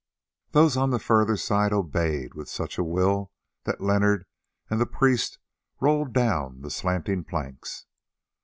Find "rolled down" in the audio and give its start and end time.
5.79-6.61